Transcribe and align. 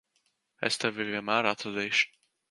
Es 0.69 0.77
tevi 0.83 1.05
vienmēr 1.09 1.49
atradīšu. 1.51 2.09